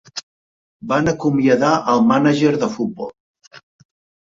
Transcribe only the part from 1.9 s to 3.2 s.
al mànager de futbol.